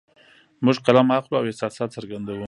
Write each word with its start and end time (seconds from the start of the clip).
موږ 0.63 0.75
قلم 0.85 1.07
اخلو 1.17 1.35
او 1.39 1.45
احساسات 1.49 1.89
څرګندوو 1.97 2.39